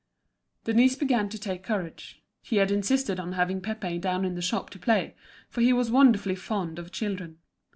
[0.63, 2.23] Denise began to take courage.
[2.41, 5.13] He had insisted on having Pépé down in the shop to play,
[5.47, 7.37] for he was wonderfully fond of children.